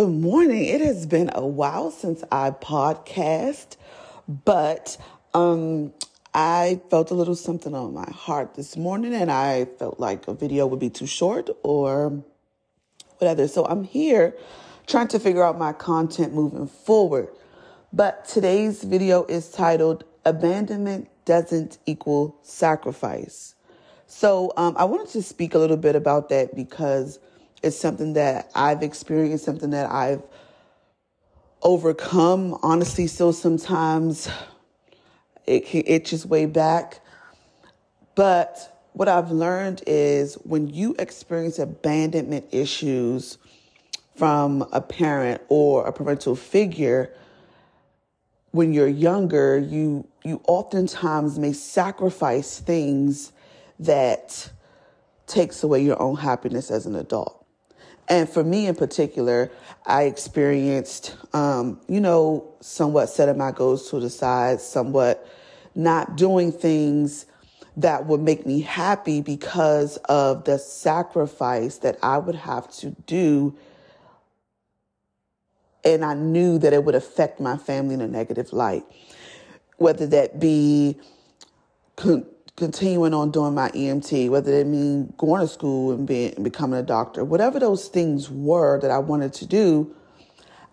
Good 0.00 0.08
morning. 0.08 0.64
It 0.64 0.80
has 0.80 1.04
been 1.04 1.28
a 1.34 1.46
while 1.46 1.90
since 1.90 2.24
I 2.32 2.52
podcast, 2.52 3.76
but 4.26 4.96
um, 5.34 5.92
I 6.32 6.80
felt 6.88 7.10
a 7.10 7.14
little 7.14 7.34
something 7.34 7.74
on 7.74 7.92
my 7.92 8.10
heart 8.10 8.54
this 8.54 8.78
morning, 8.78 9.12
and 9.12 9.30
I 9.30 9.66
felt 9.66 10.00
like 10.00 10.26
a 10.26 10.32
video 10.32 10.66
would 10.66 10.78
be 10.78 10.88
too 10.88 11.06
short 11.06 11.50
or 11.62 12.24
whatever. 13.18 13.46
So 13.46 13.66
I'm 13.66 13.84
here 13.84 14.34
trying 14.86 15.08
to 15.08 15.20
figure 15.20 15.44
out 15.44 15.58
my 15.58 15.74
content 15.74 16.32
moving 16.32 16.66
forward. 16.66 17.28
But 17.92 18.24
today's 18.24 18.82
video 18.82 19.26
is 19.26 19.50
titled 19.50 20.04
Abandonment 20.24 21.10
Doesn't 21.26 21.76
Equal 21.84 22.38
Sacrifice. 22.40 23.54
So 24.06 24.54
um, 24.56 24.76
I 24.78 24.84
wanted 24.84 25.08
to 25.08 25.22
speak 25.22 25.54
a 25.54 25.58
little 25.58 25.76
bit 25.76 25.94
about 25.94 26.30
that 26.30 26.56
because 26.56 27.18
it's 27.62 27.76
something 27.76 28.14
that 28.14 28.50
I've 28.54 28.82
experienced, 28.82 29.44
something 29.44 29.70
that 29.70 29.90
I've 29.90 30.22
overcome. 31.62 32.58
Honestly, 32.62 33.06
still 33.06 33.32
sometimes 33.32 34.28
it 35.46 35.66
can 35.66 35.82
itches 35.86 36.24
way 36.24 36.46
back. 36.46 37.00
But 38.14 38.86
what 38.92 39.08
I've 39.08 39.30
learned 39.30 39.82
is 39.86 40.34
when 40.44 40.68
you 40.68 40.94
experience 40.98 41.58
abandonment 41.58 42.46
issues 42.50 43.38
from 44.16 44.66
a 44.72 44.80
parent 44.80 45.42
or 45.48 45.86
a 45.86 45.92
parental 45.92 46.36
figure, 46.36 47.10
when 48.52 48.72
you're 48.72 48.88
younger, 48.88 49.58
you 49.58 50.06
you 50.24 50.40
oftentimes 50.46 51.38
may 51.38 51.52
sacrifice 51.52 52.58
things 52.58 53.32
that 53.78 54.50
takes 55.26 55.62
away 55.62 55.82
your 55.82 56.00
own 56.02 56.16
happiness 56.16 56.70
as 56.70 56.84
an 56.84 56.94
adult. 56.96 57.39
And 58.10 58.28
for 58.28 58.42
me 58.42 58.66
in 58.66 58.74
particular, 58.74 59.52
I 59.86 60.02
experienced, 60.02 61.16
um, 61.32 61.80
you 61.88 62.00
know, 62.00 62.52
somewhat 62.60 63.08
setting 63.08 63.38
my 63.38 63.52
goals 63.52 63.88
to 63.90 64.00
the 64.00 64.10
side, 64.10 64.60
somewhat 64.60 65.26
not 65.76 66.16
doing 66.16 66.50
things 66.50 67.26
that 67.76 68.06
would 68.06 68.20
make 68.20 68.44
me 68.44 68.60
happy 68.62 69.20
because 69.20 69.96
of 70.08 70.44
the 70.44 70.58
sacrifice 70.58 71.78
that 71.78 71.98
I 72.02 72.18
would 72.18 72.34
have 72.34 72.68
to 72.78 72.90
do. 73.06 73.56
And 75.84 76.04
I 76.04 76.14
knew 76.14 76.58
that 76.58 76.72
it 76.72 76.82
would 76.82 76.96
affect 76.96 77.38
my 77.38 77.56
family 77.56 77.94
in 77.94 78.00
a 78.00 78.08
negative 78.08 78.52
light, 78.52 78.84
whether 79.76 80.06
that 80.08 80.40
be 80.40 80.98
continuing 82.60 83.14
on 83.14 83.30
doing 83.30 83.54
my 83.54 83.70
EMT, 83.70 84.28
whether 84.28 84.52
it 84.52 84.66
mean 84.66 85.12
going 85.16 85.40
to 85.40 85.48
school 85.48 85.92
and 85.92 86.06
being 86.06 86.34
becoming 86.42 86.78
a 86.78 86.82
doctor, 86.82 87.24
whatever 87.24 87.58
those 87.58 87.88
things 87.88 88.30
were 88.30 88.78
that 88.80 88.90
I 88.90 88.98
wanted 88.98 89.32
to 89.34 89.46
do, 89.46 89.92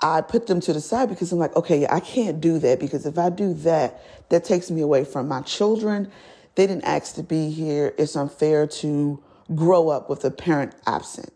I 0.00 0.20
put 0.20 0.48
them 0.48 0.60
to 0.62 0.72
the 0.72 0.80
side 0.80 1.08
because 1.08 1.30
I'm 1.30 1.38
like, 1.38 1.54
okay, 1.54 1.86
I 1.88 2.00
can't 2.00 2.40
do 2.40 2.58
that 2.58 2.80
because 2.80 3.06
if 3.06 3.16
I 3.16 3.30
do 3.30 3.54
that, 3.54 4.02
that 4.28 4.44
takes 4.44 4.72
me 4.72 4.80
away 4.80 5.04
from 5.04 5.28
my 5.28 5.40
children. 5.42 6.10
They 6.56 6.66
didn't 6.66 6.84
ask 6.84 7.14
to 7.14 7.22
be 7.22 7.50
here. 7.50 7.94
It's 7.96 8.16
unfair 8.16 8.66
to 8.66 9.22
grow 9.54 9.88
up 9.88 10.10
with 10.10 10.24
a 10.24 10.32
parent 10.32 10.74
absent. 10.84 11.32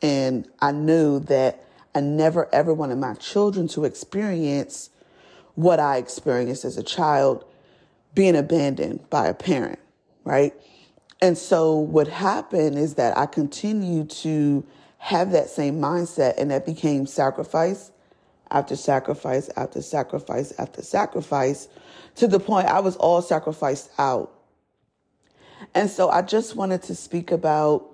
And 0.00 0.48
I 0.60 0.72
knew 0.72 1.20
that 1.20 1.64
I 1.94 2.00
never 2.00 2.52
ever 2.54 2.72
wanted 2.72 2.96
my 2.96 3.12
children 3.14 3.68
to 3.68 3.84
experience 3.84 4.88
what 5.54 5.80
I 5.80 5.98
experienced 5.98 6.64
as 6.64 6.78
a 6.78 6.82
child 6.82 7.44
being 8.16 8.34
abandoned 8.34 9.08
by 9.10 9.28
a 9.28 9.34
parent, 9.34 9.78
right? 10.24 10.54
And 11.20 11.38
so 11.38 11.76
what 11.76 12.08
happened 12.08 12.78
is 12.78 12.94
that 12.94 13.16
I 13.16 13.26
continued 13.26 14.10
to 14.10 14.66
have 14.98 15.32
that 15.32 15.50
same 15.50 15.78
mindset 15.80 16.34
and 16.38 16.50
that 16.50 16.66
became 16.66 17.06
sacrifice 17.06 17.92
after 18.50 18.74
sacrifice 18.74 19.50
after 19.56 19.82
sacrifice 19.82 20.52
after 20.58 20.82
sacrifice 20.82 21.68
to 22.16 22.26
the 22.26 22.40
point 22.40 22.66
I 22.68 22.80
was 22.80 22.96
all 22.96 23.20
sacrificed 23.22 23.90
out. 23.98 24.32
And 25.74 25.90
so 25.90 26.08
I 26.08 26.22
just 26.22 26.56
wanted 26.56 26.82
to 26.84 26.94
speak 26.94 27.30
about 27.30 27.86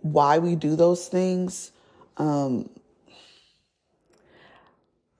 why 0.00 0.38
we 0.38 0.54
do 0.54 0.74
those 0.74 1.08
things, 1.08 1.72
um, 2.16 2.70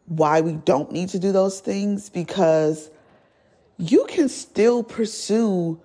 why 0.06 0.40
we 0.40 0.52
don't 0.52 0.92
need 0.92 1.08
to 1.10 1.18
do 1.18 1.32
those 1.32 1.60
things 1.60 2.10
because 2.10 2.90
you 3.78 4.06
can 4.08 4.28
still 4.28 4.82
pursue 4.82 5.80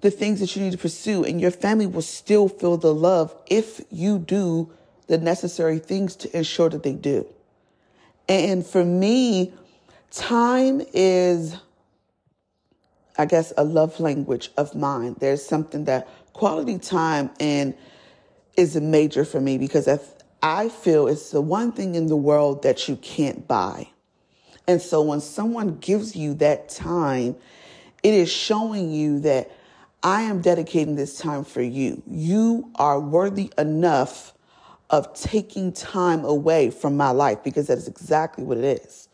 the 0.00 0.10
things 0.10 0.40
that 0.40 0.54
you 0.54 0.62
need 0.62 0.72
to 0.72 0.78
pursue 0.78 1.24
and 1.24 1.40
your 1.40 1.50
family 1.50 1.86
will 1.86 2.02
still 2.02 2.48
feel 2.48 2.76
the 2.76 2.94
love 2.94 3.34
if 3.46 3.80
you 3.90 4.18
do 4.18 4.70
the 5.06 5.18
necessary 5.18 5.78
things 5.78 6.16
to 6.16 6.36
ensure 6.36 6.68
that 6.68 6.82
they 6.82 6.92
do. 6.92 7.26
And 8.28 8.64
for 8.64 8.84
me, 8.84 9.52
time 10.10 10.82
is, 10.92 11.56
I 13.18 13.26
guess, 13.26 13.52
a 13.56 13.64
love 13.64 14.00
language 14.00 14.50
of 14.56 14.74
mine. 14.74 15.16
There's 15.18 15.44
something 15.44 15.84
that 15.84 16.08
quality 16.32 16.78
time 16.78 17.30
and 17.38 17.74
is 18.56 18.76
a 18.76 18.80
major 18.80 19.24
for 19.24 19.40
me 19.40 19.58
because 19.58 19.88
if 19.88 20.23
I 20.44 20.68
feel 20.68 21.08
it's 21.08 21.30
the 21.30 21.40
one 21.40 21.72
thing 21.72 21.94
in 21.94 22.08
the 22.08 22.16
world 22.16 22.64
that 22.64 22.86
you 22.86 22.96
can't 22.96 23.48
buy. 23.48 23.88
And 24.68 24.80
so 24.80 25.00
when 25.00 25.22
someone 25.22 25.78
gives 25.78 26.14
you 26.14 26.34
that 26.34 26.68
time, 26.68 27.34
it 28.02 28.12
is 28.12 28.30
showing 28.30 28.92
you 28.92 29.20
that 29.20 29.50
I 30.02 30.20
am 30.20 30.42
dedicating 30.42 30.96
this 30.96 31.16
time 31.18 31.44
for 31.44 31.62
you. 31.62 32.02
You 32.06 32.70
are 32.74 33.00
worthy 33.00 33.50
enough 33.56 34.34
of 34.90 35.14
taking 35.14 35.72
time 35.72 36.26
away 36.26 36.70
from 36.70 36.94
my 36.94 37.08
life 37.08 37.42
because 37.42 37.68
that 37.68 37.78
is 37.78 37.88
exactly 37.88 38.44
what 38.44 38.58
it 38.58 38.82
is. 38.82 39.08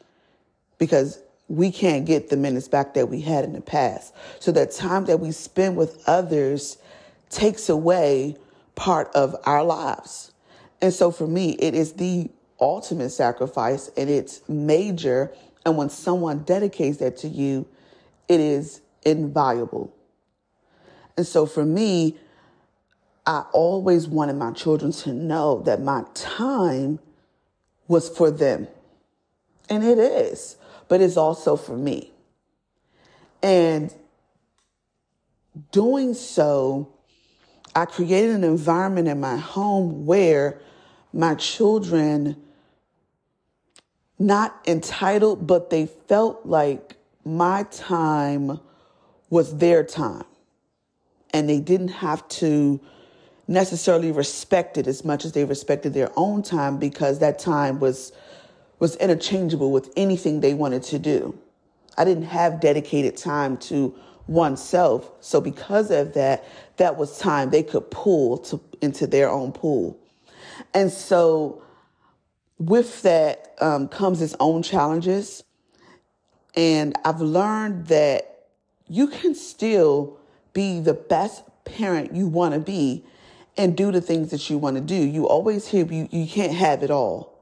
Because 0.79 1.23
we 1.47 1.71
can't 1.71 2.07
get 2.07 2.29
the 2.29 2.37
minutes 2.37 2.67
back 2.67 2.95
that 2.95 3.09
we 3.09 3.21
had 3.21 3.45
in 3.45 3.53
the 3.53 3.61
past. 3.61 4.13
So 4.41 4.51
that 4.51 4.73
time 4.73 5.05
that 5.05 5.21
we 5.21 5.31
spend 5.31 5.77
with 5.77 6.03
others 6.09 6.79
takes 7.29 7.69
away 7.69 8.37
part 8.75 9.15
of 9.15 9.37
our 9.45 9.63
lives. 9.63 10.33
And 10.83 10.93
so 10.93 11.11
for 11.11 11.27
me, 11.27 11.51
it 11.59 11.75
is 11.75 11.95
the 11.95 12.31
ultimate 12.61 13.11
sacrifice 13.11 13.91
and 13.97 14.09
it's 14.09 14.47
major. 14.49 15.33
And 15.65 15.77
when 15.77 15.91
someone 15.91 16.41
dedicates 16.41 16.99
that 16.99 17.17
to 17.19 17.29
you, 17.29 17.67
it 18.29 18.41
is 18.41 18.81
invaluable. 19.03 19.95
And 21.17 21.27
so 21.27 21.47
for 21.47 21.65
me, 21.65 22.17
I 23.27 23.45
always 23.53 24.09
wanted 24.09 24.37
my 24.37 24.53
children 24.53 24.93
to 24.93 25.13
know 25.13 25.61
that 25.63 25.83
my 25.83 26.05
time 26.15 26.99
was 27.89 28.09
for 28.09 28.31
them. 28.31 28.69
And 29.69 29.85
it 29.85 29.99
is, 29.99 30.57
but 30.89 31.01
it's 31.01 31.17
also 31.17 31.57
for 31.57 31.77
me. 31.77 32.11
And 33.43 33.95
doing 35.73 36.15
so, 36.15 36.93
I 37.75 37.85
created 37.85 38.31
an 38.31 38.45
environment 38.45 39.09
in 39.09 39.21
my 39.21 39.37
home 39.37 40.07
where 40.07 40.61
my 41.13 41.35
children 41.35 42.37
not 44.19 44.61
entitled, 44.67 45.47
but 45.47 45.71
they 45.71 45.87
felt 45.87 46.45
like 46.45 46.97
my 47.25 47.65
time 47.71 48.61
was 49.31 49.57
their 49.59 49.83
time. 49.83 50.25
And 51.33 51.49
they 51.49 51.61
didn't 51.61 51.89
have 51.89 52.27
to 52.29 52.81
necessarily 53.49 54.13
respect 54.13 54.79
it 54.79 54.87
as 54.87 55.05
much 55.05 55.25
as 55.25 55.33
they 55.33 55.45
respected 55.45 55.95
their 55.95 56.11
own 56.17 56.43
time 56.43 56.79
because 56.79 57.19
that 57.19 57.39
time 57.39 57.81
was 57.81 58.13
was 58.79 58.97
interchangeable 58.97 59.71
with 59.71 59.93
anything 59.95 60.41
they 60.41 60.55
wanted 60.55 60.83
to 60.83 60.99
do. 60.99 61.39
I 61.99 62.05
didn't 62.05 62.25
have 62.25 62.61
dedicated 62.61 63.17
time 63.17 63.59
to 63.59 63.95
oneself. 64.27 65.11
So 65.21 65.41
because 65.41 65.91
of 65.91 66.15
that, 66.15 66.47
that 66.79 66.97
was 66.97 67.19
time 67.19 67.51
they 67.51 67.63
could 67.63 67.91
pull 67.91 68.39
to 68.39 68.61
into 68.81 69.07
their 69.07 69.29
own 69.29 69.53
pool. 69.53 69.99
And 70.75 70.91
so, 70.91 71.63
with 72.59 73.03
that 73.03 73.55
um, 73.61 73.89
comes 73.89 74.21
its 74.23 74.37
own 74.39 74.63
challenges. 74.63 75.45
And 76.55 76.97
I've 77.05 77.21
learned 77.21 77.87
that 77.87 78.47
you 78.87 79.07
can 79.07 79.35
still 79.35 80.19
be 80.53 80.81
the 80.81 80.95
best 80.95 81.45
parent 81.65 82.15
you 82.15 82.27
want 82.27 82.55
to 82.55 82.61
be 82.61 83.05
and 83.57 83.77
do 83.77 83.93
the 83.93 84.01
things 84.01 84.31
that 84.31 84.51
you 84.51 84.59
want 84.59 84.77
to 84.77 84.83
do. 84.83 84.97
You 84.97 85.29
always 85.29 85.69
hear 85.69 85.85
you, 85.87 86.09
you 86.11 86.27
can't 86.27 86.53
have 86.53 86.83
it 86.83 86.91
all. 86.91 87.39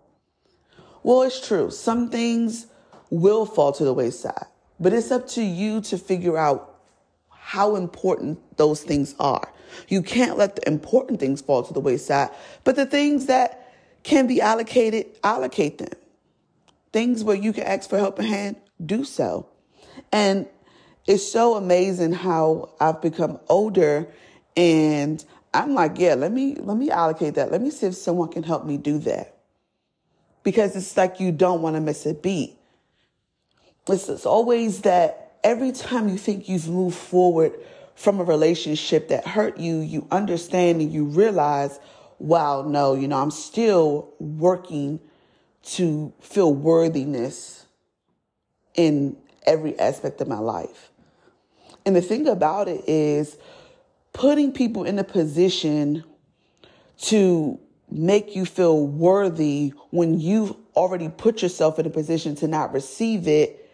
Well, 1.02 1.22
it's 1.22 1.46
true. 1.46 1.70
Some 1.70 2.10
things 2.10 2.66
will 3.10 3.46
fall 3.46 3.72
to 3.72 3.84
the 3.84 3.94
wayside, 3.94 4.46
but 4.78 4.92
it's 4.92 5.10
up 5.10 5.26
to 5.28 5.42
you 5.42 5.80
to 5.82 5.96
figure 5.96 6.36
out 6.36 6.67
how 7.48 7.76
important 7.76 8.38
those 8.58 8.82
things 8.82 9.14
are. 9.18 9.50
You 9.88 10.02
can't 10.02 10.36
let 10.36 10.56
the 10.56 10.68
important 10.68 11.18
things 11.18 11.40
fall 11.40 11.62
to 11.62 11.72
the 11.72 11.80
wayside, 11.80 12.28
but 12.62 12.76
the 12.76 12.84
things 12.84 13.24
that 13.24 13.72
can 14.02 14.26
be 14.26 14.42
allocated, 14.42 15.06
allocate 15.24 15.78
them. 15.78 15.98
Things 16.92 17.24
where 17.24 17.36
you 17.36 17.54
can 17.54 17.64
ask 17.64 17.88
for 17.88 17.96
help 17.96 18.18
and 18.18 18.28
hand, 18.28 18.56
do 18.84 19.02
so. 19.02 19.48
And 20.12 20.46
it's 21.06 21.26
so 21.26 21.54
amazing 21.54 22.12
how 22.12 22.68
I've 22.82 23.00
become 23.00 23.40
older 23.48 24.08
and 24.54 25.24
I'm 25.54 25.72
like, 25.72 25.98
yeah, 25.98 26.16
let 26.16 26.32
me 26.32 26.54
let 26.56 26.76
me 26.76 26.90
allocate 26.90 27.36
that. 27.36 27.50
Let 27.50 27.62
me 27.62 27.70
see 27.70 27.86
if 27.86 27.94
someone 27.94 28.28
can 28.28 28.42
help 28.42 28.66
me 28.66 28.76
do 28.76 28.98
that. 28.98 29.38
Because 30.42 30.76
it's 30.76 30.94
like 30.98 31.18
you 31.18 31.32
don't 31.32 31.62
want 31.62 31.76
to 31.76 31.80
miss 31.80 32.04
a 32.04 32.12
beat. 32.12 32.58
It's, 33.88 34.06
it's 34.10 34.26
always 34.26 34.82
that 34.82 35.27
every 35.48 35.72
time 35.72 36.10
you 36.10 36.18
think 36.18 36.46
you've 36.46 36.68
moved 36.68 36.98
forward 36.98 37.58
from 37.94 38.20
a 38.20 38.22
relationship 38.24 39.08
that 39.08 39.26
hurt 39.26 39.56
you, 39.56 39.78
you 39.78 40.06
understand 40.10 40.82
and 40.82 40.92
you 40.92 41.06
realize, 41.06 41.80
wow, 42.18 42.60
no, 42.68 42.94
you 42.94 43.08
know, 43.08 43.16
I'm 43.16 43.30
still 43.30 44.12
working 44.18 45.00
to 45.62 46.12
feel 46.20 46.52
worthiness 46.52 47.64
in 48.74 49.16
every 49.46 49.76
aspect 49.78 50.20
of 50.20 50.28
my 50.28 50.38
life. 50.38 50.90
And 51.86 51.96
the 51.96 52.02
thing 52.02 52.28
about 52.28 52.68
it 52.68 52.86
is 52.86 53.38
putting 54.12 54.52
people 54.52 54.84
in 54.84 54.98
a 54.98 55.04
position 55.04 56.04
to 57.04 57.58
make 57.90 58.36
you 58.36 58.44
feel 58.44 58.86
worthy 58.86 59.72
when 59.92 60.20
you've 60.20 60.54
already 60.76 61.08
put 61.08 61.40
yourself 61.40 61.78
in 61.78 61.86
a 61.86 61.90
position 61.90 62.34
to 62.36 62.46
not 62.46 62.74
receive 62.74 63.26
it 63.26 63.64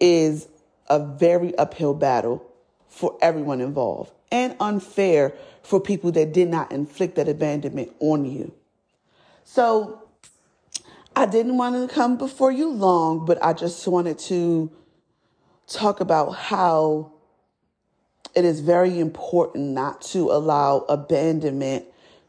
is 0.00 0.48
a 0.90 0.98
very 0.98 1.56
uphill 1.56 1.94
battle 1.94 2.44
for 2.88 3.16
everyone 3.22 3.60
involved 3.60 4.12
and 4.30 4.54
unfair 4.60 5.32
for 5.62 5.80
people 5.80 6.12
that 6.12 6.32
did 6.32 6.48
not 6.48 6.72
inflict 6.72 7.14
that 7.16 7.28
abandonment 7.28 7.92
on 8.00 8.24
you. 8.24 8.52
So 9.44 10.02
I 11.16 11.26
didn't 11.26 11.56
want 11.56 11.88
to 11.88 11.92
come 11.92 12.18
before 12.18 12.52
you 12.52 12.70
long, 12.70 13.24
but 13.24 13.42
I 13.42 13.52
just 13.52 13.86
wanted 13.86 14.18
to 14.20 14.70
talk 15.66 16.00
about 16.00 16.32
how 16.32 17.12
it 18.34 18.44
is 18.44 18.60
very 18.60 18.98
important 18.98 19.70
not 19.70 20.02
to 20.02 20.30
allow 20.30 20.78
abandonment 20.88 21.84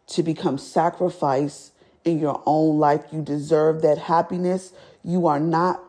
to 0.07 0.23
become 0.23 0.57
sacrifice 0.57 1.71
in 2.03 2.19
your 2.19 2.41
own 2.45 2.79
life. 2.79 3.05
You 3.11 3.21
deserve 3.21 3.81
that 3.83 3.97
happiness. 3.97 4.73
You 5.03 5.27
are 5.27 5.39
not 5.39 5.83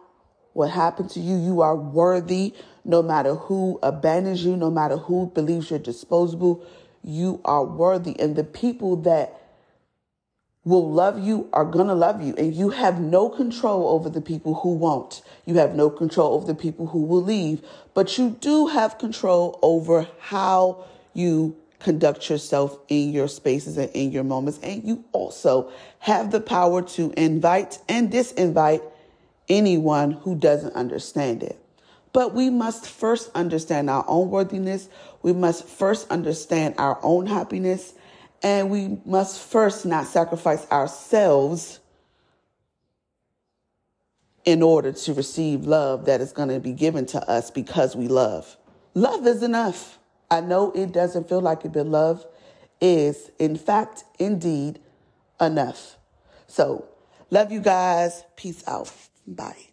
what 0.53 0.71
happened 0.71 1.11
to 1.11 1.21
you. 1.21 1.37
You 1.37 1.61
are 1.61 1.77
worthy 1.77 2.55
no 2.85 3.03
matter 3.03 3.35
who 3.35 3.79
abandons 3.83 4.45
you, 4.45 4.57
no 4.57 4.71
matter 4.71 4.97
who 4.97 5.27
believes 5.35 5.71
you're 5.71 5.79
disposable. 5.79 6.65
You 7.03 7.41
are 7.45 7.65
worthy. 7.65 8.19
And 8.19 8.37
the 8.37 8.45
people 8.45 8.97
that 9.03 9.39
will 10.65 10.91
love 10.91 11.19
you 11.19 11.49
are 11.53 11.65
going 11.65 11.89
to 11.89 11.95
love 11.95 12.23
you. 12.23 12.35
And 12.37 12.55
you 12.55 12.71
have 12.71 13.01
no 13.01 13.29
control 13.29 13.89
over 13.89 14.09
the 14.09 14.21
people 14.21 14.55
who 14.55 14.75
won't. 14.75 15.23
You 15.45 15.55
have 15.57 15.75
no 15.75 15.91
control 15.91 16.35
over 16.35 16.47
the 16.47 16.55
people 16.55 16.87
who 16.89 17.03
will 17.03 17.23
leave. 17.23 17.63
But 17.95 18.17
you 18.19 18.37
do 18.41 18.69
have 18.69 18.99
control 18.99 19.59
over 19.63 20.09
how 20.21 20.85
you 21.15 21.57
conduct 21.81 22.31
yourself 22.31 22.79
in 22.89 23.11
your 23.11 23.27
spaces 23.27 23.77
and 23.77 23.91
in 23.91 24.13
your 24.13 24.23
moments. 24.25 24.61
And 24.63 24.85
you 24.85 25.05
also 25.13 25.71
have 25.99 26.31
the 26.31 26.41
power 26.41 26.83
to 26.83 27.13
invite 27.17 27.79
and 27.89 28.11
disinvite 28.13 28.83
anyone 29.53 30.13
who 30.13 30.35
doesn't 30.35 30.75
understand 30.75 31.43
it. 31.43 31.59
But 32.13 32.35
we 32.35 32.51
must 32.51 32.89
first 32.89 33.31
understand 33.35 33.89
our 33.89 34.05
own 34.09 34.31
worthiness. 34.31 34.89
We 35.23 35.33
must 35.33 35.69
first 35.69 36.11
understand 36.11 36.75
our 36.79 36.99
own 37.03 37.27
happiness 37.27 37.95
and 38.43 38.71
we 38.71 38.99
must 39.05 39.41
first 39.41 39.87
not 39.87 40.07
sacrifice 40.07 40.69
ourselves 40.71 41.81
in 44.45 44.63
order 44.63 44.91
to 44.91 45.15
receive 45.15 45.67
love 45.67 46.07
that 46.07 46.21
is 46.21 46.33
going 46.33 46.49
to 46.49 46.59
be 46.59 46.73
given 46.73 47.07
to 47.07 47.31
us 47.31 47.51
because 47.51 47.95
we 47.95 48.09
love. 48.09 48.57
Love 48.95 49.27
is 49.27 49.43
enough. 49.43 49.99
I 50.31 50.41
know 50.41 50.73
it 50.73 50.93
doesn't 50.93 51.29
feel 51.29 51.41
like 51.41 51.65
it, 51.65 51.73
but 51.73 51.87
love 51.87 52.27
is, 52.81 53.31
in 53.39 53.57
fact, 53.57 54.05
indeed, 54.19 54.81
enough. 55.41 55.97
So, 56.49 56.89
love 57.31 57.53
you 57.53 57.61
guys. 57.61 58.25
Peace 58.35 58.65
out. 58.67 58.93
Bye. 59.27 59.72